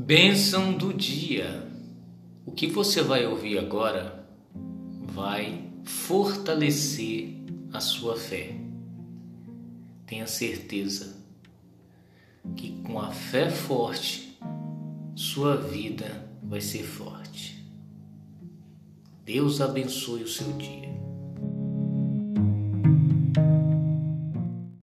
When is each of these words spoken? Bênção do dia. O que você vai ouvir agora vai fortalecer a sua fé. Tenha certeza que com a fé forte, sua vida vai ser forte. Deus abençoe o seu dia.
Bênção 0.00 0.72
do 0.72 0.94
dia. 0.94 1.68
O 2.46 2.52
que 2.52 2.68
você 2.68 3.02
vai 3.02 3.26
ouvir 3.26 3.58
agora 3.58 4.24
vai 5.02 5.72
fortalecer 5.82 7.34
a 7.72 7.80
sua 7.80 8.16
fé. 8.16 8.54
Tenha 10.06 10.28
certeza 10.28 11.16
que 12.56 12.80
com 12.82 13.00
a 13.00 13.10
fé 13.10 13.50
forte, 13.50 14.38
sua 15.16 15.56
vida 15.56 16.30
vai 16.44 16.60
ser 16.60 16.84
forte. 16.84 17.68
Deus 19.24 19.60
abençoe 19.60 20.22
o 20.22 20.28
seu 20.28 20.52
dia. 20.52 20.97